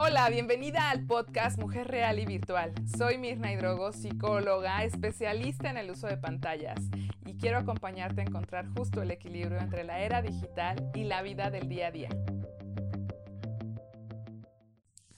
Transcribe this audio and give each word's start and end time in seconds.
Hola, 0.00 0.30
bienvenida 0.30 0.90
al 0.90 1.04
podcast 1.06 1.58
Mujer 1.58 1.88
Real 1.88 2.20
y 2.20 2.24
Virtual. 2.24 2.72
Soy 2.96 3.18
Mirna 3.18 3.52
Hidrogo, 3.52 3.90
psicóloga, 3.90 4.84
especialista 4.84 5.70
en 5.70 5.76
el 5.76 5.90
uso 5.90 6.06
de 6.06 6.16
pantallas 6.16 6.78
y 7.26 7.36
quiero 7.36 7.58
acompañarte 7.58 8.20
a 8.20 8.24
encontrar 8.24 8.68
justo 8.76 9.02
el 9.02 9.10
equilibrio 9.10 9.58
entre 9.58 9.82
la 9.82 9.98
era 9.98 10.22
digital 10.22 10.88
y 10.94 11.02
la 11.02 11.22
vida 11.22 11.50
del 11.50 11.68
día 11.68 11.88
a 11.88 11.90
día. 11.90 12.10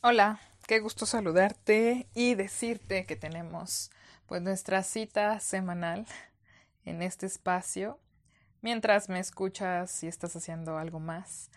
Hola, 0.00 0.40
qué 0.66 0.78
gusto 0.80 1.04
saludarte 1.04 2.08
y 2.14 2.34
decirte 2.34 3.04
que 3.04 3.16
tenemos 3.16 3.90
pues 4.24 4.40
nuestra 4.40 4.82
cita 4.82 5.40
semanal 5.40 6.06
en 6.86 7.02
este 7.02 7.26
espacio 7.26 8.00
mientras 8.62 9.10
me 9.10 9.18
escuchas 9.18 10.02
y 10.04 10.06
estás 10.06 10.34
haciendo 10.36 10.78
algo 10.78 11.00
más 11.00 11.50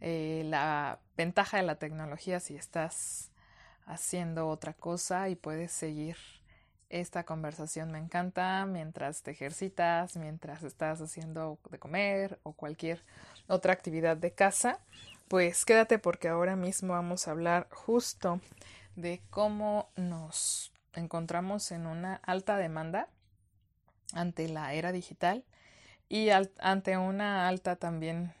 eh, 0.00 0.42
la 0.46 0.98
ventaja 1.16 1.58
de 1.58 1.62
la 1.62 1.76
tecnología 1.76 2.40
si 2.40 2.56
estás 2.56 3.30
haciendo 3.86 4.48
otra 4.48 4.72
cosa 4.72 5.28
y 5.28 5.36
puedes 5.36 5.72
seguir 5.72 6.16
esta 6.88 7.24
conversación. 7.24 7.90
Me 7.92 7.98
encanta 7.98 8.66
mientras 8.66 9.22
te 9.22 9.30
ejercitas, 9.30 10.16
mientras 10.16 10.62
estás 10.62 11.00
haciendo 11.00 11.58
de 11.70 11.78
comer 11.78 12.38
o 12.42 12.52
cualquier 12.52 13.04
otra 13.46 13.72
actividad 13.72 14.16
de 14.16 14.32
casa. 14.32 14.80
Pues 15.28 15.64
quédate 15.64 15.98
porque 15.98 16.28
ahora 16.28 16.56
mismo 16.56 16.94
vamos 16.94 17.28
a 17.28 17.30
hablar 17.30 17.68
justo 17.70 18.40
de 18.96 19.22
cómo 19.30 19.90
nos 19.96 20.72
encontramos 20.94 21.70
en 21.70 21.86
una 21.86 22.16
alta 22.16 22.56
demanda 22.56 23.08
ante 24.12 24.48
la 24.48 24.74
era 24.74 24.90
digital 24.90 25.44
y 26.08 26.30
ante 26.30 26.98
una 26.98 27.46
alta 27.46 27.76
también 27.76 28.34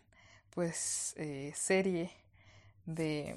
pues 0.54 1.14
eh, 1.16 1.52
serie 1.54 2.10
de, 2.86 3.34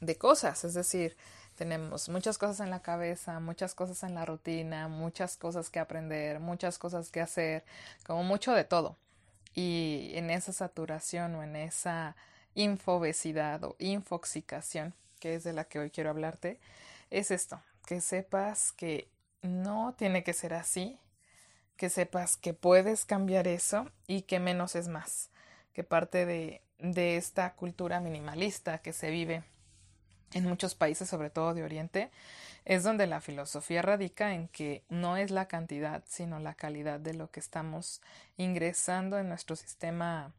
de 0.00 0.16
cosas, 0.16 0.64
es 0.64 0.74
decir, 0.74 1.16
tenemos 1.56 2.08
muchas 2.08 2.38
cosas 2.38 2.60
en 2.60 2.70
la 2.70 2.80
cabeza, 2.80 3.40
muchas 3.40 3.74
cosas 3.74 4.02
en 4.02 4.14
la 4.14 4.26
rutina, 4.26 4.88
muchas 4.88 5.36
cosas 5.36 5.70
que 5.70 5.78
aprender, 5.78 6.38
muchas 6.38 6.78
cosas 6.78 7.10
que 7.10 7.20
hacer, 7.20 7.64
como 8.06 8.22
mucho 8.22 8.52
de 8.52 8.64
todo. 8.64 8.96
Y 9.54 10.10
en 10.14 10.30
esa 10.30 10.52
saturación 10.52 11.34
o 11.34 11.42
en 11.42 11.56
esa 11.56 12.14
infobesidad 12.54 13.64
o 13.64 13.74
infoxicación, 13.78 14.94
que 15.18 15.34
es 15.34 15.44
de 15.44 15.54
la 15.54 15.64
que 15.64 15.78
hoy 15.78 15.90
quiero 15.90 16.10
hablarte, 16.10 16.60
es 17.10 17.30
esto, 17.30 17.60
que 17.86 18.02
sepas 18.02 18.72
que 18.72 19.08
no 19.40 19.94
tiene 19.96 20.22
que 20.24 20.34
ser 20.34 20.52
así, 20.52 20.98
que 21.78 21.88
sepas 21.88 22.36
que 22.36 22.52
puedes 22.52 23.06
cambiar 23.06 23.48
eso 23.48 23.90
y 24.06 24.22
que 24.22 24.40
menos 24.40 24.76
es 24.76 24.88
más 24.88 25.30
que 25.76 25.84
parte 25.84 26.24
de, 26.24 26.62
de 26.78 27.18
esta 27.18 27.52
cultura 27.52 28.00
minimalista 28.00 28.78
que 28.78 28.94
se 28.94 29.10
vive 29.10 29.44
en 30.32 30.44
muchos 30.44 30.74
países, 30.74 31.06
sobre 31.06 31.28
todo 31.28 31.52
de 31.52 31.64
Oriente, 31.64 32.10
es 32.64 32.82
donde 32.82 33.06
la 33.06 33.20
filosofía 33.20 33.82
radica 33.82 34.32
en 34.32 34.48
que 34.48 34.84
no 34.88 35.18
es 35.18 35.30
la 35.30 35.48
cantidad, 35.48 36.02
sino 36.06 36.38
la 36.38 36.54
calidad 36.54 36.98
de 36.98 37.12
lo 37.12 37.30
que 37.30 37.40
estamos 37.40 38.00
ingresando 38.38 39.18
en 39.18 39.28
nuestro 39.28 39.54
sistema 39.54 40.32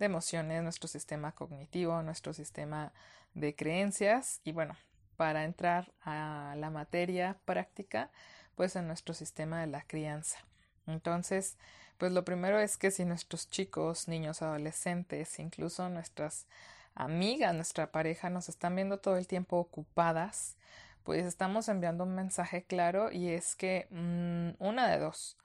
de 0.00 0.06
emociones, 0.06 0.64
nuestro 0.64 0.88
sistema 0.88 1.30
cognitivo, 1.30 2.02
nuestro 2.02 2.32
sistema 2.32 2.92
de 3.34 3.54
creencias 3.54 4.40
y 4.42 4.50
bueno, 4.50 4.76
para 5.16 5.44
entrar 5.44 5.92
a 6.00 6.56
la 6.58 6.70
materia 6.70 7.38
práctica, 7.44 8.10
pues 8.56 8.74
en 8.74 8.88
nuestro 8.88 9.14
sistema 9.14 9.60
de 9.60 9.68
la 9.68 9.82
crianza. 9.82 10.38
Entonces, 10.86 11.56
pues 11.98 12.12
lo 12.12 12.24
primero 12.24 12.58
es 12.58 12.76
que 12.76 12.90
si 12.90 13.04
nuestros 13.04 13.48
chicos, 13.48 14.08
niños, 14.08 14.42
adolescentes, 14.42 15.38
incluso 15.38 15.88
nuestras 15.88 16.46
amigas, 16.94 17.54
nuestra 17.54 17.90
pareja 17.92 18.30
nos 18.30 18.48
están 18.48 18.74
viendo 18.74 18.98
todo 18.98 19.16
el 19.16 19.26
tiempo 19.26 19.58
ocupadas, 19.58 20.56
pues 21.04 21.24
estamos 21.26 21.68
enviando 21.68 22.04
un 22.04 22.14
mensaje 22.14 22.64
claro 22.64 23.10
y 23.10 23.28
es 23.30 23.56
que 23.56 23.86
mm, 23.90 24.62
una 24.64 24.88
de 24.88 24.98
dos, 24.98 25.36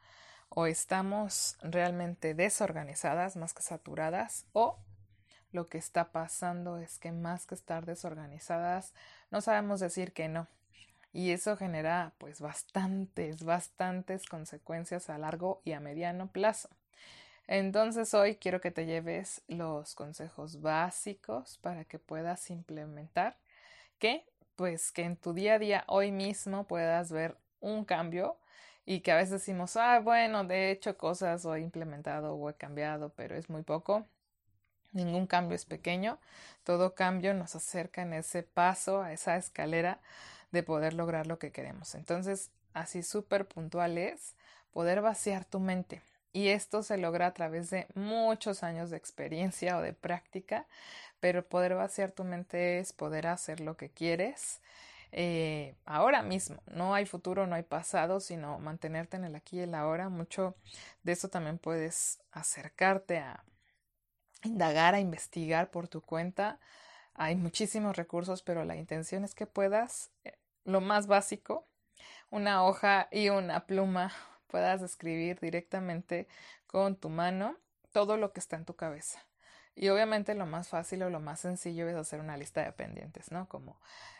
o 0.49 0.65
estamos 0.65 1.57
realmente 1.61 2.33
desorganizadas 2.33 3.35
más 3.35 3.53
que 3.53 3.63
saturadas 3.63 4.45
o 4.53 4.77
lo 5.51 5.67
que 5.67 5.77
está 5.77 6.11
pasando 6.11 6.77
es 6.77 6.99
que 6.99 7.11
más 7.11 7.45
que 7.45 7.55
estar 7.55 7.85
desorganizadas 7.85 8.93
no 9.31 9.41
sabemos 9.41 9.79
decir 9.79 10.13
que 10.13 10.27
no 10.27 10.47
y 11.13 11.31
eso 11.31 11.57
genera 11.57 12.13
pues 12.17 12.41
bastantes, 12.41 13.43
bastantes 13.43 14.25
consecuencias 14.27 15.09
a 15.09 15.17
largo 15.17 15.61
y 15.65 15.73
a 15.73 15.79
mediano 15.79 16.31
plazo. 16.31 16.69
Entonces 17.47 18.13
hoy 18.13 18.35
quiero 18.35 18.61
que 18.61 18.71
te 18.71 18.85
lleves 18.85 19.41
los 19.47 19.95
consejos 19.95 20.61
básicos 20.61 21.57
para 21.59 21.85
que 21.85 21.99
puedas 21.99 22.49
implementar 22.49 23.37
que 23.99 24.25
pues 24.55 24.91
que 24.91 25.03
en 25.03 25.17
tu 25.17 25.33
día 25.33 25.55
a 25.55 25.59
día 25.59 25.83
hoy 25.87 26.11
mismo 26.11 26.67
puedas 26.67 27.11
ver 27.11 27.37
un 27.61 27.85
cambio 27.85 28.37
y 28.85 29.01
que 29.01 29.11
a 29.11 29.15
veces 29.17 29.31
decimos, 29.31 29.77
ah, 29.77 29.99
bueno, 29.99 30.43
de 30.45 30.71
hecho 30.71 30.97
cosas 30.97 31.45
o 31.45 31.55
he 31.55 31.61
implementado 31.61 32.35
o 32.35 32.49
he 32.49 32.55
cambiado, 32.55 33.09
pero 33.15 33.35
es 33.35 33.49
muy 33.49 33.63
poco. 33.63 34.05
Ningún 34.97 35.27
cambio 35.27 35.55
es 35.55 35.65
pequeño, 35.65 36.17
todo 36.63 36.95
cambio 36.95 37.35
nos 37.35 37.55
acerca 37.55 38.01
en 38.01 38.13
ese 38.13 38.41
paso, 38.41 39.03
a 39.03 39.13
esa 39.13 39.37
escalera 39.37 39.99
de 40.51 40.63
poder 40.63 40.95
lograr 40.95 41.27
lo 41.27 41.37
que 41.37 41.51
queremos. 41.51 41.93
Entonces, 41.93 42.49
así 42.73 43.03
súper 43.03 43.47
puntual 43.47 43.99
es 43.99 44.33
poder 44.71 45.01
vaciar 45.01 45.45
tu 45.45 45.59
mente. 45.59 46.01
Y 46.33 46.47
esto 46.47 46.81
se 46.81 46.97
logra 46.97 47.27
a 47.27 47.33
través 47.33 47.69
de 47.69 47.85
muchos 47.93 48.63
años 48.63 48.89
de 48.89 48.97
experiencia 48.97 49.77
o 49.77 49.81
de 49.81 49.93
práctica, 49.93 50.65
pero 51.19 51.47
poder 51.47 51.75
vaciar 51.75 52.11
tu 52.11 52.23
mente 52.23 52.79
es 52.79 52.91
poder 52.91 53.27
hacer 53.27 53.59
lo 53.59 53.77
que 53.77 53.89
quieres 53.89 54.61
eh, 55.11 55.75
ahora 55.85 56.23
mismo. 56.23 56.61
No 56.65 56.95
hay 56.95 57.05
futuro, 57.05 57.45
no 57.45 57.55
hay 57.55 57.63
pasado, 57.63 58.19
sino 58.19 58.57
mantenerte 58.57 59.17
en 59.17 59.25
el 59.25 59.35
aquí 59.35 59.57
y 59.57 59.61
el 59.61 59.75
ahora. 59.75 60.09
Mucho 60.09 60.55
de 61.03 61.11
eso 61.11 61.29
también 61.29 61.59
puedes 61.59 62.19
acercarte 62.31 63.19
a 63.19 63.43
indagar, 64.47 64.95
a 64.95 64.99
investigar 64.99 65.69
por 65.69 65.87
tu 65.87 66.01
cuenta 66.01 66.59
hay 67.17 67.35
muchísimos 67.35 67.97
recursos, 67.97 68.43
pero 68.43 68.63
la 68.63 68.75
intención 68.75 69.25
es 69.25 69.33
que 69.33 69.47
puedas, 69.47 70.11
eh, 70.23 70.37
lo 70.65 70.81
más 70.81 71.07
básico, 71.07 71.67
una 72.29 72.63
hoja 72.63 73.07
y 73.11 73.29
una 73.29 73.65
pluma, 73.65 74.13
puedas 74.47 74.81
escribir 74.83 75.39
directamente 75.39 76.27
con 76.67 76.95
tu 76.95 77.09
mano 77.09 77.57
todo 77.91 78.17
lo 78.17 78.31
que 78.31 78.39
está 78.39 78.55
en 78.55 78.65
tu 78.65 78.75
cabeza. 78.75 79.19
Y 79.75 79.89
obviamente 79.89 80.35
lo 80.35 80.45
más 80.45 80.69
fácil 80.69 81.03
o 81.03 81.09
lo 81.09 81.19
más 81.19 81.39
sencillo 81.39 81.87
es 81.89 81.95
hacer 81.95 82.19
una 82.19 82.37
lista 82.37 82.63
de 82.63 82.71
pendientes, 82.71 83.31
¿no? 83.31 83.47
Como 83.47 83.79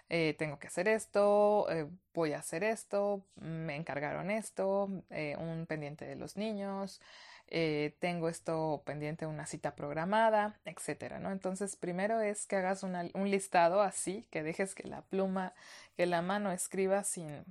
eh, 0.10 0.36
tengo 0.38 0.60
que 0.60 0.68
hacer 0.68 0.88
esto, 0.88 1.68
eh, 1.70 1.88
voy 2.14 2.34
a 2.34 2.40
hacer 2.40 2.64
esto, 2.64 3.24
me 3.36 3.76
encargaron 3.76 4.30
esto, 4.32 4.86
un 4.86 5.66
pendiente 5.68 6.06
de 6.06 6.16
los 6.16 6.38
niños, 6.38 7.02
eh, 7.50 7.96
tengo 8.00 8.30
esto 8.30 8.84
pendiente, 8.86 9.26
una 9.26 9.46
cita 9.46 9.76
programada, 9.76 10.60
etcétera, 10.66 11.20
¿no? 11.20 11.32
Entonces, 11.32 11.76
primero 11.76 12.22
es 12.22 12.46
que 12.46 12.58
hagas 12.58 12.84
un 12.84 13.32
listado 13.32 13.82
así, 13.82 14.28
que 14.32 14.44
dejes 14.44 14.76
que 14.76 14.88
la 14.88 15.02
pluma, 15.04 15.54
que 15.96 16.06
la 16.06 16.22
mano 16.22 16.52
escriba 16.52 17.04
sin, 17.04 17.46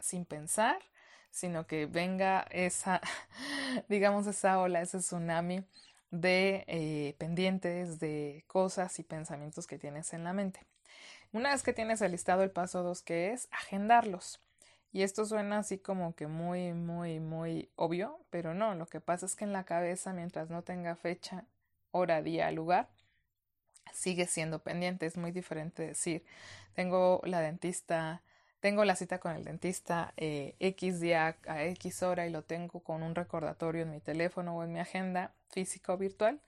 sin 0.00 0.24
pensar, 0.24 0.78
sino 1.30 1.66
que 1.66 1.86
venga 1.86 2.46
esa, 2.50 3.00
digamos, 3.88 4.26
esa 4.26 4.60
ola, 4.60 4.80
ese 4.82 4.98
tsunami 4.98 5.64
de 6.10 6.64
eh, 6.68 7.16
pendientes, 7.18 7.98
de 7.98 8.44
cosas 8.46 8.98
y 8.98 9.02
pensamientos 9.02 9.66
que 9.66 9.78
tienes 9.78 10.12
en 10.12 10.24
la 10.24 10.32
mente. 10.32 10.60
Una 11.32 11.50
vez 11.50 11.64
que 11.64 11.72
tienes 11.72 12.00
el 12.02 12.12
listado, 12.12 12.44
el 12.44 12.52
paso 12.52 12.84
dos, 12.84 13.02
que 13.02 13.32
es 13.32 13.48
agendarlos. 13.50 14.40
Y 14.94 15.02
esto 15.02 15.26
suena 15.26 15.58
así 15.58 15.78
como 15.78 16.14
que 16.14 16.28
muy, 16.28 16.72
muy, 16.72 17.18
muy 17.18 17.68
obvio, 17.74 18.20
pero 18.30 18.54
no, 18.54 18.76
lo 18.76 18.86
que 18.86 19.00
pasa 19.00 19.26
es 19.26 19.34
que 19.34 19.42
en 19.44 19.52
la 19.52 19.64
cabeza, 19.64 20.12
mientras 20.12 20.50
no 20.50 20.62
tenga 20.62 20.94
fecha, 20.94 21.46
hora, 21.90 22.22
día, 22.22 22.52
lugar, 22.52 22.88
sigue 23.92 24.26
siendo 24.28 24.60
pendiente. 24.60 25.06
Es 25.06 25.16
muy 25.16 25.32
diferente 25.32 25.84
decir, 25.88 26.24
tengo 26.74 27.20
la 27.24 27.40
dentista, 27.40 28.22
tengo 28.60 28.84
la 28.84 28.94
cita 28.94 29.18
con 29.18 29.32
el 29.32 29.42
dentista 29.42 30.14
eh, 30.16 30.54
X 30.60 31.00
día 31.00 31.38
a 31.48 31.64
X 31.64 32.04
hora 32.04 32.28
y 32.28 32.30
lo 32.30 32.42
tengo 32.42 32.78
con 32.78 33.02
un 33.02 33.16
recordatorio 33.16 33.82
en 33.82 33.90
mi 33.90 34.00
teléfono 34.00 34.56
o 34.56 34.62
en 34.62 34.72
mi 34.72 34.78
agenda 34.78 35.34
física 35.50 35.92
o 35.92 35.98
virtual 35.98 36.40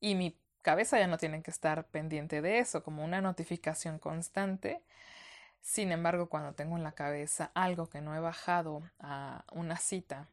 y 0.00 0.16
mi 0.16 0.36
cabeza 0.62 0.98
ya 0.98 1.06
no 1.06 1.18
tiene 1.18 1.40
que 1.42 1.52
estar 1.52 1.86
pendiente 1.86 2.42
de 2.42 2.58
eso, 2.58 2.82
como 2.82 3.04
una 3.04 3.20
notificación 3.20 4.00
constante 4.00 4.82
sin 5.66 5.90
embargo, 5.90 6.28
cuando 6.28 6.54
tengo 6.54 6.76
en 6.76 6.84
la 6.84 6.92
cabeza 6.92 7.50
algo 7.54 7.90
que 7.90 8.00
no 8.00 8.14
he 8.14 8.20
bajado 8.20 8.88
a 9.00 9.44
una 9.50 9.76
cita 9.78 10.28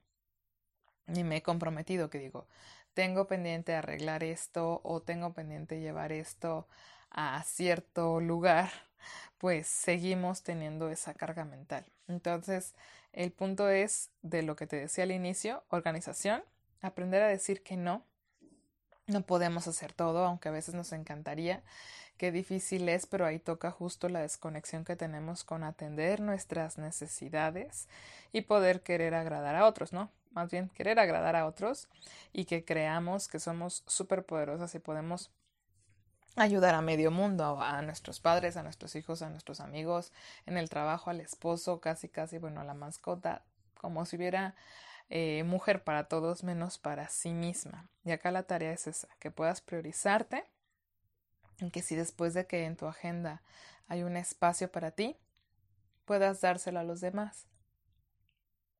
y 1.08 1.24
me 1.24 1.38
he 1.38 1.42
comprometido 1.42 2.12
que 2.12 2.20
digo, 2.20 2.46
tengo 2.94 3.26
pendiente 3.26 3.74
arreglar 3.74 4.24
esto 4.24 4.80
o 4.84 5.02
tengo 5.02 5.34
pendiente 5.34 5.82
llevar 5.82 6.12
esto 6.12 6.68
a 7.10 7.42
cierto 7.42 8.20
lugar, 8.20 8.70
pues 9.40 9.66
seguimos 9.66 10.44
teniendo 10.44 10.92
esa 10.92 11.16
carga 11.16 11.46
mental. 11.46 11.84
Entonces, 12.08 12.76
el 13.12 13.32
punto 13.32 13.70
es 13.70 14.12
de 14.22 14.44
lo 14.44 14.56
que 14.56 14.68
te 14.68 14.76
decía 14.76 15.04
al 15.04 15.12
inicio, 15.12 15.64
organización, 15.70 16.44
aprender 16.80 17.24
a 17.24 17.28
decir 17.28 17.64
que 17.64 17.76
no. 17.76 18.06
No 19.08 19.24
podemos 19.24 19.68
hacer 19.68 19.94
todo, 19.94 20.26
aunque 20.26 20.50
a 20.50 20.52
veces 20.52 20.76
nos 20.76 20.92
encantaría 20.94 21.64
qué 22.18 22.31
difícil 22.31 22.88
es, 22.89 23.06
pero 23.06 23.25
ahí 23.25 23.39
toca 23.39 23.71
justo 23.71 24.10
la 24.10 24.21
desconexión 24.21 24.86
que 24.86 24.95
tenemos 24.95 25.44
con 25.44 25.63
atender 25.63 26.19
nuestras 26.19 26.77
necesidades 26.77 27.88
y 28.31 28.42
poder 28.42 28.81
querer 28.81 29.13
agradar 29.13 29.56
a 29.56 29.65
otros, 29.65 29.94
¿no? 29.94 30.10
Más 30.31 30.50
bien 30.50 30.69
querer 30.69 31.00
agradar 31.00 31.36
a 31.36 31.45
otros 31.45 31.88
y 32.31 32.45
que 32.45 32.65
creamos 32.65 33.27
que 33.27 33.39
somos 33.39 33.83
súper 33.88 34.25
poderosas 34.25 34.74
y 34.75 34.80
podemos 34.80 35.31
ayudar 36.36 36.74
a 36.74 36.81
medio 36.81 37.12
mundo, 37.12 37.62
a 37.62 37.81
nuestros 37.81 38.19
padres, 38.19 38.57
a 38.57 38.63
nuestros 38.63 38.95
hijos, 38.95 39.21
a 39.21 39.30
nuestros 39.30 39.60
amigos, 39.60 40.12
en 40.45 40.57
el 40.57 40.69
trabajo, 40.69 41.10
al 41.10 41.21
esposo, 41.21 41.80
casi, 41.80 42.10
casi, 42.10 42.39
bueno, 42.39 42.62
a 42.62 42.63
la 42.63 42.74
mascota, 42.74 43.44
como 43.80 44.06
si 44.06 44.15
hubiera 44.15 44.56
eh, 45.10 45.44
mujer 45.44 45.83
para 45.83 46.06
todos 46.06 46.44
menos 46.44 46.77
para 46.80 47.10
sí 47.10 47.33
misma. 47.33 47.88
Y 48.04 48.12
acá 48.12 48.31
la 48.31 48.44
tarea 48.44 48.71
es 48.71 48.88
esa, 48.88 49.07
que 49.19 49.30
puedas 49.30 49.62
priorizarte, 49.62 50.45
que 51.71 51.81
si 51.81 51.95
después 51.95 52.33
de 52.33 52.48
que 52.48 52.65
en 52.65 52.75
tu 52.75 52.88
agenda 52.88 53.42
hay 53.88 54.04
un 54.04 54.18
espacio 54.18 54.71
para 54.71 54.92
ti, 54.92 55.18
puedas 56.06 56.42
dárselo 56.42 56.80
a 56.80 56.83
los 56.83 57.01
demás. 57.01 57.48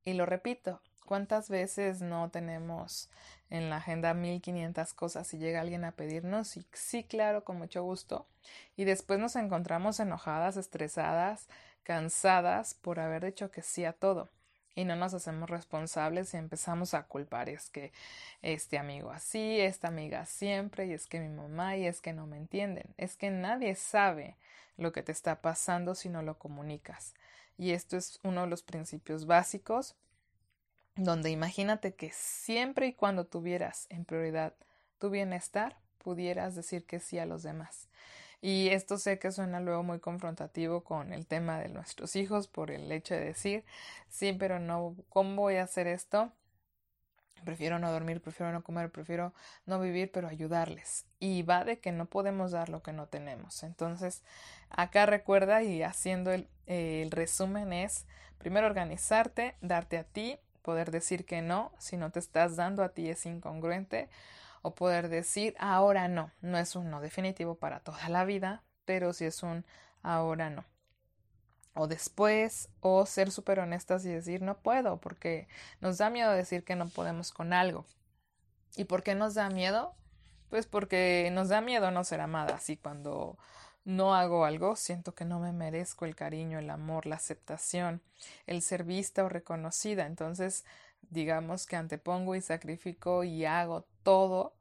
Y 0.06 0.13
lo 0.13 0.25
repito, 0.25 0.81
¿cuántas 1.06 1.50
veces 1.50 2.01
no 2.01 2.30
tenemos 2.30 3.09
en 3.50 3.69
la 3.69 3.77
agenda 3.77 4.13
1500 4.13 4.94
cosas 4.94 5.33
y 5.33 5.38
llega 5.38 5.62
alguien 5.62 5.85
a 5.85 5.91
pedirnos? 5.94 6.57
Y 6.57 6.65
sí, 6.74 7.03
claro, 7.03 7.44
con 7.44 7.57
mucho 7.57 7.83
gusto. 7.83 8.27
Y 8.75 8.83
después 8.83 9.19
nos 9.19 9.35
encontramos 9.35 10.00
enojadas, 10.00 10.57
estresadas, 10.57 11.47
cansadas 11.83 12.74
por 12.74 13.00
haber 13.00 13.25
dicho 13.25 13.51
que 13.51 13.62
sí 13.62 13.85
a 13.85 13.94
todo 13.94 14.30
y 14.75 14.86
no 14.86 14.96
nos 14.96 15.14
hacemos 15.14 15.50
responsables 15.50 16.34
y 16.34 16.38
empezamos 16.38 16.94
a 16.94 17.04
culpar. 17.04 17.50
Es 17.50 17.70
que 17.70 17.92
este 18.42 18.78
amigo 18.78 19.12
así, 19.12 19.60
esta 19.60 19.88
amiga 19.88 20.25
siempre, 20.25 20.88
y 20.88 20.94
es 20.94 21.08
que 21.08 21.20
mi 21.20 21.30
mamá, 21.30 21.78
y 21.78 21.86
es 21.86 22.02
que 22.02 22.14
no 22.14 22.28
me 22.28 22.38
entienden. 22.38 22.94
Es 22.98 23.16
que 23.16 23.30
nadie 23.30 23.75
sabe 23.75 24.38
lo 24.78 24.92
que 24.92 25.04
te 25.04 25.12
está 25.12 25.42
pasando 25.42 25.96
si 25.96 26.10
no 26.10 26.22
lo 26.22 26.38
comunicas. 26.38 27.14
Y 27.58 27.72
esto 27.72 27.98
es 27.98 28.20
uno 28.24 28.42
de 28.42 28.48
los 28.48 28.64
principios 28.64 29.25
básicos 29.25 29.96
donde 30.96 31.31
imagínate 31.31 31.96
que 31.96 32.12
siempre 32.12 32.88
y 32.88 32.94
cuando 32.94 33.26
tuvieras 33.26 33.88
en 33.90 34.06
prioridad 34.06 34.54
tu 35.00 35.10
bienestar, 35.10 35.78
pudieras 35.98 36.56
decir 36.56 36.86
que 36.86 37.00
sí 37.00 37.18
a 37.18 37.26
los 37.26 37.44
demás. 37.44 37.88
Y 38.45 38.72
esto 38.72 38.98
sé 38.98 39.19
que 39.19 39.31
suena 39.31 39.62
luego 39.62 39.84
muy 39.84 40.00
confrontativo 40.01 40.84
con 40.84 41.13
el 41.13 41.25
tema 41.25 41.60
de 41.60 41.69
nuestros 41.69 42.18
hijos 42.18 42.50
por 42.50 42.72
el 42.72 42.92
hecho 42.92 43.13
de 43.13 43.22
decir, 43.22 43.63
sí, 44.10 44.34
pero 44.34 44.60
no, 44.60 44.98
¿cómo 45.07 45.44
voy 45.44 45.56
a 45.56 45.63
hacer 45.63 45.88
esto? 45.88 46.30
Prefiero 47.45 47.80
no 47.80 47.90
dormir, 47.90 48.19
prefiero 48.22 48.51
no 48.51 48.62
comer, 48.62 48.92
prefiero 48.92 49.34
no 49.66 49.80
vivir, 49.80 50.12
pero 50.12 50.28
ayudarles. 50.28 51.06
Y 51.22 51.44
va 51.44 51.63
de 51.63 51.80
que 51.80 51.94
no 51.94 52.06
podemos 52.06 52.51
dar 52.51 52.68
lo 52.68 52.84
que 52.84 52.92
no 52.92 53.07
tenemos. 53.07 53.63
Entonces, 53.63 54.24
acá 54.69 55.06
recuerda 55.06 55.63
y 55.63 55.81
haciendo 55.81 56.34
el, 56.34 56.50
el 56.66 57.12
resumen 57.12 57.72
es, 57.72 58.06
primero 58.40 58.68
organizarte, 58.68 59.56
darte 59.62 59.98
a 59.98 60.04
ti, 60.04 60.38
poder 60.63 60.92
decir 60.92 61.25
que 61.25 61.42
no, 61.42 61.72
si 61.78 61.95
no 61.95 62.12
te 62.12 62.19
estás 62.19 62.57
dando 62.57 62.84
a 62.84 62.90
ti 62.90 63.10
es 63.10 63.25
incongruente 63.25 64.10
o 64.63 64.74
poder 64.74 65.10
decir 65.10 65.56
ahora 65.60 66.07
no, 66.07 66.31
no 66.42 66.57
es 66.57 66.75
un 66.75 66.89
no 66.89 67.01
definitivo 67.01 67.54
para 67.56 67.81
toda 67.81 68.10
la 68.10 68.25
vida, 68.25 68.63
pero 68.86 69.13
sí 69.13 69.25
es 69.25 69.44
un 69.44 69.65
ahora 70.01 70.50
no. 70.50 70.65
O 71.75 71.88
después, 71.88 72.69
o 72.81 73.06
ser 73.06 73.30
súper 73.31 73.60
honestas 73.60 74.06
y 74.06 74.10
decir 74.10 74.42
no 74.42 74.57
puedo, 74.57 74.98
porque 74.98 75.48
nos 75.81 75.98
da 75.98 76.10
miedo 76.10 76.31
decir 76.31 76.63
que 76.63 76.75
no 76.75 76.88
podemos 76.88 77.31
con 77.31 77.51
algo. 77.51 77.86
¿Y 78.75 78.86
por 78.86 79.04
qué 79.04 79.15
nos 79.15 79.36
da 79.36 79.50
miedo? 79.50 79.94
Pues 80.50 80.66
porque 80.66 81.30
nos 81.33 81.50
da 81.50 81.62
miedo 81.62 81.92
no 81.92 82.04
ser 82.04 82.21
amadas 82.21 82.69
y 82.69 82.77
cuando 82.77 83.38
no 83.86 84.16
hago 84.16 84.45
algo, 84.45 84.75
siento 84.75 85.13
que 85.13 85.25
no 85.25 85.39
me 85.39 85.51
merezco 85.51 86.06
el 86.06 86.16
cariño, 86.16 86.59
el 86.59 86.69
amor, 86.69 87.06
la 87.06 87.16
aceptación, 87.16 88.01
el 88.48 88.62
ser 88.62 88.83
vista 88.83 89.25
o 89.25 89.30
reconocida. 89.30 90.06
Entonces 90.06 90.63
digamos 91.10 91.66
que 91.66 91.76
antepongo 91.76 92.36
y 92.36 92.42
sacrifico 92.42 93.24
y 93.24 93.46
hago 93.46 93.86
todo 94.04 94.54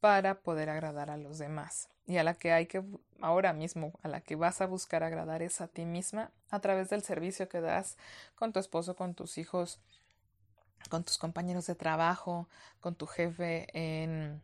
para 0.00 0.40
poder 0.40 0.70
agradar 0.70 1.10
a 1.10 1.16
los 1.16 1.38
demás. 1.38 1.88
Y 2.06 2.16
a 2.16 2.24
la 2.24 2.34
que 2.34 2.52
hay 2.52 2.66
que, 2.66 2.82
ahora 3.20 3.52
mismo, 3.52 3.92
a 4.02 4.08
la 4.08 4.20
que 4.20 4.34
vas 4.34 4.60
a 4.60 4.66
buscar 4.66 5.02
agradar 5.02 5.42
es 5.42 5.60
a 5.60 5.68
ti 5.68 5.84
misma 5.84 6.32
a 6.50 6.60
través 6.60 6.88
del 6.90 7.02
servicio 7.02 7.48
que 7.48 7.60
das 7.60 7.96
con 8.34 8.52
tu 8.52 8.58
esposo, 8.58 8.96
con 8.96 9.14
tus 9.14 9.38
hijos, 9.38 9.80
con 10.88 11.04
tus 11.04 11.18
compañeros 11.18 11.66
de 11.66 11.74
trabajo, 11.74 12.48
con 12.80 12.96
tu 12.96 13.06
jefe 13.06 13.68
en, 13.72 14.42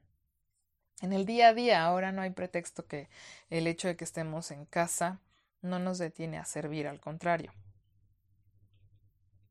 en 1.01 1.13
el 1.13 1.27
día 1.27 1.49
a 1.49 1.55
día. 1.55 1.85
Ahora 1.85 2.13
no 2.13 2.23
hay 2.23 2.31
pretexto 2.31 2.87
que 2.87 3.09
el 3.51 3.67
hecho 3.67 3.89
de 3.89 3.97
que 3.97 4.05
estemos 4.05 4.51
en 4.51 4.67
casa 4.67 5.21
no 5.63 5.79
nos 5.79 5.99
detiene 5.99 6.39
a 6.39 6.45
servir, 6.45 6.87
al 6.87 7.01
contrario 7.01 7.53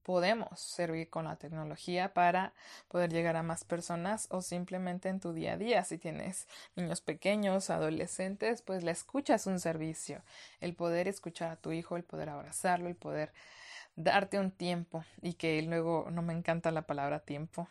podemos 0.06 0.60
servir 0.60 1.10
con 1.10 1.26
la 1.26 1.36
tecnología 1.36 2.14
para 2.14 2.54
poder 2.90 3.12
llegar 3.12 3.36
a 3.36 3.42
más 3.42 3.64
personas 3.64 4.28
o 4.30 4.44
simplemente 4.44 5.10
en 5.10 5.20
tu 5.20 5.34
día 5.34 5.54
a 5.54 5.58
día. 5.58 5.84
Si 5.84 5.98
tienes 5.98 6.48
niños 6.76 7.02
pequeños, 7.02 7.72
adolescentes, 7.72 8.62
pues 8.62 8.84
le 8.84 8.92
escuchas 8.92 9.48
un 9.48 9.60
servicio. 9.60 10.22
El 10.62 10.76
poder 10.76 11.08
escuchar 11.08 11.50
a 11.52 11.56
tu 11.56 11.72
hijo, 11.72 11.98
el 11.98 12.04
poder 12.04 12.30
abrazarlo, 12.30 12.88
el 12.88 12.96
poder 12.96 13.34
darte 13.96 14.38
un 14.38 14.52
tiempo 14.52 15.04
y 15.24 15.34
que 15.34 15.60
luego 15.64 16.08
no 16.12 16.22
me 16.22 16.34
encanta 16.34 16.70
la 16.70 16.84
palabra 16.84 17.22
tiempo 17.22 17.68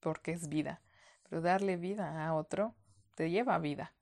porque 0.00 0.32
es 0.32 0.48
vida, 0.48 0.80
pero 1.28 1.42
darle 1.42 1.76
vida 1.76 2.26
a 2.26 2.32
otro 2.32 2.74
te 3.16 3.28
lleva 3.28 3.58
vida. 3.58 3.92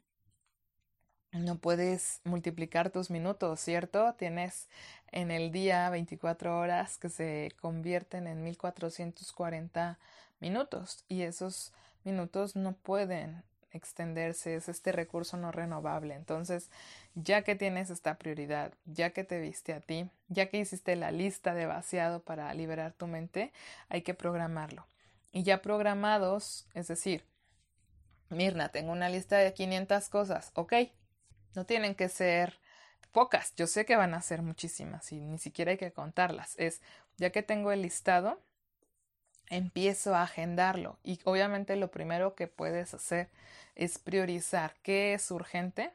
No 1.33 1.59
puedes 1.59 2.21
multiplicar 2.25 2.91
tus 2.91 3.11
minutos, 3.11 3.61
¿cierto? 3.61 4.15
Tienes 4.15 4.69
en 5.13 5.31
el 5.31 5.53
día 5.53 5.91
24 5.91 6.59
horas 6.59 6.97
que 6.97 7.11
se 7.11 7.53
convierten 7.61 8.27
en 8.27 8.43
1440 8.45 9.99
minutos 10.41 11.05
y 11.07 11.23
esos 11.23 11.73
minutos 12.05 12.57
no 12.57 12.73
pueden 12.73 13.43
extenderse, 13.73 14.55
es 14.55 14.71
este 14.71 14.91
recurso 14.91 15.37
no 15.37 15.53
renovable. 15.53 16.15
Entonces, 16.15 16.71
ya 17.15 17.43
que 17.43 17.55
tienes 17.55 17.91
esta 17.91 18.17
prioridad, 18.17 18.73
ya 18.87 19.11
que 19.11 19.23
te 19.23 19.39
viste 19.39 19.75
a 19.75 19.81
ti, 19.81 20.11
ya 20.29 20.49
que 20.49 20.59
hiciste 20.59 20.97
la 20.97 21.11
lista 21.11 21.53
de 21.53 21.67
vaciado 21.67 22.21
para 22.23 22.53
liberar 22.55 22.93
tu 22.95 23.07
mente, 23.07 23.53
hay 23.91 24.01
que 24.01 24.15
programarlo. 24.15 24.87
Y 25.33 25.43
ya 25.43 25.61
programados, 25.61 26.67
es 26.73 26.89
decir, 26.89 27.25
Mirna, 28.31 28.71
tengo 28.71 28.93
una 28.93 29.11
lista 29.11 29.37
de 29.37 29.53
500 29.53 30.09
cosas, 30.09 30.53
ok, 30.55 30.73
no 31.55 31.65
tienen 31.67 31.95
que 31.95 32.09
ser 32.09 32.59
pocas, 33.13 33.55
yo 33.57 33.67
sé 33.67 33.85
que 33.85 33.97
van 33.97 34.15
a 34.15 34.23
ser 34.23 34.43
muchísimas 34.43 35.11
y 35.13 35.21
ni 35.21 35.39
siquiera 35.39 35.73
hay 35.73 35.79
que 35.79 35.93
contarlas. 35.93 36.55
Es, 36.59 36.81
ya 37.17 37.31
que 37.31 37.43
tengo 37.43 37.73
el 37.73 37.83
listado, 37.83 38.41
empiezo 39.51 40.15
a 40.15 40.23
agendarlo 40.23 40.99
y 41.03 41.21
obviamente 41.25 41.77
lo 41.77 41.91
primero 41.91 42.35
que 42.35 42.47
puedes 42.47 42.95
hacer 42.95 43.31
es 43.75 43.99
priorizar 43.99 44.75
qué 44.83 45.15
es 45.15 45.31
urgente 45.31 45.93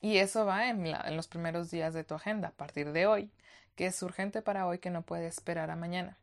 y 0.00 0.18
eso 0.18 0.46
va 0.46 0.68
en, 0.68 1.16
los 1.16 1.26
primeros 1.26 1.70
días 1.70 1.94
de 1.94 2.04
tu 2.04 2.14
agenda, 2.14 2.48
a 2.48 2.52
partir 2.52 2.92
de 2.92 3.06
hoy, 3.06 3.30
qué 3.74 3.86
es 3.86 4.02
urgente 4.02 4.42
para 4.42 4.66
hoy 4.66 4.78
que 4.78 4.90
no 4.90 5.02
puede 5.02 5.26
esperar 5.26 5.70
a 5.70 5.76
mañana. 5.76 6.16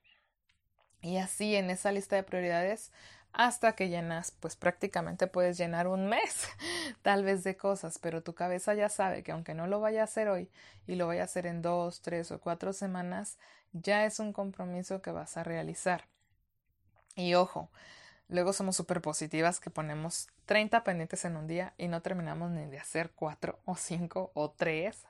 Y 1.02 1.18
así 1.18 1.56
en 1.56 1.70
esa 1.70 1.92
lista 1.92 2.16
de 2.16 2.24
prioridades 2.24 2.92
hasta 3.34 3.74
que 3.74 3.90
llenas, 3.90 4.32
pues 4.32 4.56
prácticamente 4.56 5.26
puedes 5.28 5.58
llenar 5.58 5.88
un 5.88 6.08
mes 6.08 6.48
tal 7.02 7.24
vez 7.26 7.44
de 7.44 7.58
cosas, 7.58 7.98
pero 8.00 8.22
tu 8.22 8.36
cabeza 8.36 8.76
ya 8.76 8.90
sabe 8.90 9.24
que 9.24 9.32
aunque 9.32 9.56
no 9.56 9.68
lo 9.68 9.80
vaya 9.80 10.02
a 10.02 10.06
hacer 10.06 10.30
hoy 10.30 10.50
y 10.86 10.96
lo 10.96 11.08
vaya 11.08 11.24
a 11.24 11.26
hacer 11.26 11.48
en 11.48 11.62
dos, 11.64 12.02
tres 12.02 12.32
o 12.32 12.40
cuatro 12.40 12.74
semanas, 12.74 13.40
ya 13.74 14.06
es 14.06 14.20
un 14.20 14.34
compromiso 14.34 15.02
que 15.02 15.12
vas 15.12 15.36
a 15.36 15.44
realizar. 15.44 16.06
Y 17.16 17.34
ojo, 17.34 17.70
luego 18.28 18.54
somos 18.54 18.76
súper 18.76 19.02
positivas 19.02 19.60
que 19.60 19.72
ponemos 19.72 20.28
30 20.46 20.84
pendientes 20.84 21.26
en 21.26 21.36
un 21.36 21.48
día 21.48 21.74
y 21.78 21.88
no 21.88 22.02
terminamos 22.02 22.52
ni 22.52 22.66
de 22.68 22.80
hacer 22.80 23.12
cuatro 23.16 23.60
o 23.66 23.76
cinco 23.76 24.32
o 24.36 24.52
tres. 24.52 25.06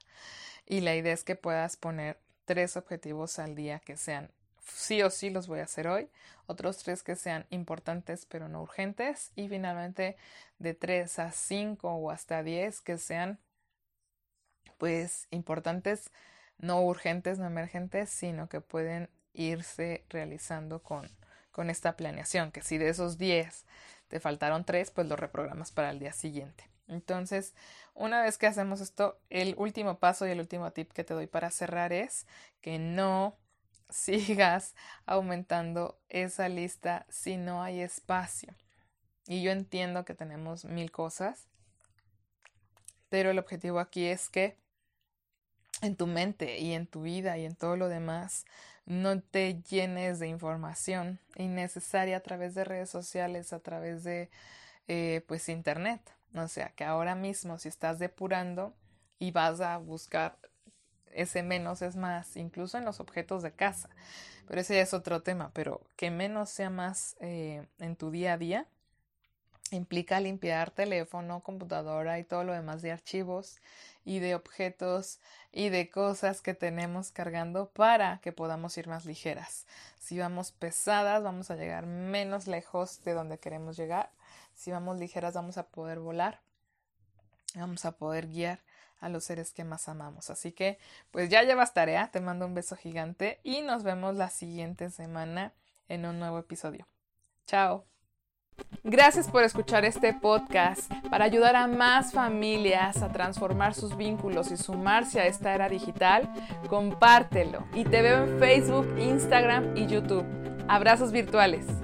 Y 0.65 0.79
la 0.79 0.95
idea 0.95 1.13
es 1.13 1.25
que 1.25 1.35
puedas 1.35 1.75
poner 1.75 2.19
tres 2.45 2.77
objetivos 2.77 3.37
al 3.37 3.55
día 3.55 3.79
que 3.79 3.97
sean 3.97 4.31
sí 4.63 5.01
o 5.01 5.09
sí 5.09 5.29
los 5.29 5.47
voy 5.47 5.59
a 5.59 5.63
hacer 5.63 5.87
hoy, 5.87 6.09
otros 6.45 6.77
tres 6.77 7.03
que 7.03 7.15
sean 7.15 7.45
importantes 7.49 8.25
pero 8.25 8.49
no 8.49 8.61
urgentes 8.61 9.31
y 9.35 9.47
finalmente 9.47 10.17
de 10.59 10.73
tres 10.73 11.19
a 11.19 11.31
cinco 11.31 11.91
o 11.91 12.11
hasta 12.11 12.43
diez 12.43 12.81
que 12.81 12.97
sean 12.97 13.39
pues 14.77 15.27
importantes, 15.31 16.11
no 16.57 16.81
urgentes, 16.81 17.39
no 17.39 17.45
emergentes, 17.45 18.09
sino 18.09 18.49
que 18.49 18.61
pueden 18.61 19.09
irse 19.33 20.05
realizando 20.09 20.81
con, 20.83 21.09
con 21.51 21.69
esta 21.69 21.95
planeación, 21.95 22.51
que 22.51 22.61
si 22.61 22.77
de 22.77 22.89
esos 22.89 23.17
diez 23.17 23.65
te 24.07 24.19
faltaron 24.19 24.65
tres, 24.65 24.91
pues 24.91 25.07
lo 25.07 25.15
reprogramas 25.15 25.71
para 25.71 25.89
el 25.89 25.99
día 25.99 26.13
siguiente. 26.13 26.69
Entonces, 26.87 27.55
una 27.93 28.21
vez 28.21 28.37
que 28.37 28.47
hacemos 28.47 28.81
esto, 28.81 29.19
el 29.29 29.55
último 29.57 29.99
paso 29.99 30.27
y 30.27 30.31
el 30.31 30.39
último 30.39 30.71
tip 30.71 30.91
que 30.91 31.03
te 31.03 31.13
doy 31.13 31.27
para 31.27 31.49
cerrar 31.49 31.93
es 31.93 32.27
que 32.61 32.77
no 32.77 33.37
sigas 33.93 34.75
aumentando 35.05 35.99
esa 36.09 36.49
lista 36.49 37.05
si 37.09 37.37
no 37.37 37.63
hay 37.63 37.81
espacio. 37.81 38.53
Y 39.27 39.41
yo 39.41 39.51
entiendo 39.51 40.03
que 40.03 40.15
tenemos 40.15 40.65
mil 40.65 40.91
cosas, 40.91 41.47
pero 43.09 43.31
el 43.31 43.39
objetivo 43.39 43.79
aquí 43.79 44.05
es 44.05 44.29
que 44.29 44.57
en 45.81 45.95
tu 45.95 46.07
mente 46.07 46.59
y 46.59 46.73
en 46.73 46.87
tu 46.87 47.03
vida 47.03 47.37
y 47.37 47.45
en 47.45 47.55
todo 47.55 47.77
lo 47.77 47.87
demás 47.87 48.45
no 48.85 49.21
te 49.21 49.61
llenes 49.61 50.19
de 50.19 50.27
información 50.27 51.19
innecesaria 51.35 52.17
a 52.17 52.21
través 52.21 52.53
de 52.55 52.65
redes 52.65 52.89
sociales, 52.89 53.53
a 53.53 53.59
través 53.59 54.03
de 54.03 54.29
eh, 54.87 55.23
pues 55.27 55.47
internet. 55.47 56.01
O 56.35 56.47
sea 56.47 56.69
que 56.69 56.83
ahora 56.83 57.15
mismo 57.15 57.57
si 57.59 57.69
estás 57.69 57.99
depurando 57.99 58.73
y 59.19 59.31
vas 59.31 59.61
a 59.61 59.77
buscar 59.77 60.37
ese 61.15 61.43
menos 61.43 61.81
es 61.81 61.95
más, 61.95 62.35
incluso 62.37 62.77
en 62.77 62.85
los 62.85 62.99
objetos 62.99 63.43
de 63.43 63.51
casa. 63.51 63.89
Pero 64.47 64.61
ese 64.61 64.75
ya 64.75 64.81
es 64.81 64.93
otro 64.93 65.21
tema, 65.21 65.51
pero 65.53 65.81
que 65.95 66.11
menos 66.11 66.49
sea 66.49 66.69
más 66.69 67.15
eh, 67.19 67.65
en 67.79 67.95
tu 67.95 68.11
día 68.11 68.33
a 68.33 68.37
día 68.37 68.67
implica 69.71 70.19
limpiar 70.19 70.71
teléfono, 70.71 71.41
computadora 71.41 72.19
y 72.19 72.23
todo 72.23 72.43
lo 72.43 72.53
demás 72.53 72.81
de 72.81 72.91
archivos 72.91 73.57
y 74.05 74.19
de 74.19 74.35
objetos 74.35 75.19
y 75.51 75.69
de 75.69 75.89
cosas 75.89 76.41
que 76.41 76.53
tenemos 76.53 77.11
cargando 77.11 77.69
para 77.69 78.19
que 78.19 78.31
podamos 78.31 78.77
ir 78.77 78.87
más 78.87 79.05
ligeras. 79.05 79.65
Si 79.99 80.19
vamos 80.19 80.51
pesadas, 80.51 81.23
vamos 81.23 81.49
a 81.51 81.55
llegar 81.55 81.85
menos 81.85 82.47
lejos 82.47 83.03
de 83.03 83.13
donde 83.13 83.39
queremos 83.39 83.77
llegar. 83.77 84.11
Si 84.53 84.71
vamos 84.71 84.99
ligeras, 84.99 85.33
vamos 85.33 85.57
a 85.57 85.67
poder 85.67 85.99
volar. 85.99 86.41
Vamos 87.55 87.85
a 87.85 87.91
poder 87.93 88.27
guiar 88.27 88.59
a 89.03 89.09
los 89.09 89.25
seres 89.25 89.51
que 89.51 89.63
más 89.63 89.89
amamos. 89.89 90.29
Así 90.29 90.53
que, 90.53 90.79
pues 91.11 91.29
ya 91.29 91.43
llevas 91.43 91.73
tarea. 91.73 92.09
Te 92.11 92.21
mando 92.21 92.45
un 92.45 92.55
beso 92.55 92.75
gigante 92.75 93.39
y 93.43 93.61
nos 93.61 93.83
vemos 93.83 94.15
la 94.15 94.29
siguiente 94.29 94.89
semana 94.89 95.53
en 95.89 96.05
un 96.05 96.19
nuevo 96.19 96.39
episodio. 96.39 96.87
Chao. 97.45 97.85
Gracias 98.83 99.29
por 99.29 99.43
escuchar 99.43 99.83
este 99.83 100.13
podcast. 100.13 100.91
Para 101.09 101.25
ayudar 101.25 101.55
a 101.55 101.67
más 101.67 102.13
familias 102.13 103.01
a 103.01 103.11
transformar 103.11 103.73
sus 103.73 103.97
vínculos 103.97 104.51
y 104.51 104.57
sumarse 104.57 105.19
a 105.19 105.25
esta 105.25 105.53
era 105.53 105.69
digital, 105.69 106.31
compártelo. 106.69 107.65
Y 107.73 107.83
te 107.83 108.01
veo 108.01 108.23
en 108.23 108.39
Facebook, 108.39 108.87
Instagram 108.99 109.75
y 109.75 109.87
YouTube. 109.87 110.25
Abrazos 110.67 111.11
virtuales. 111.11 111.82